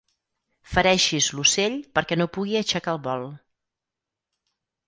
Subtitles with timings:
[0.71, 3.29] Fereixis l'ocell perquè no pugui aixecar el vol.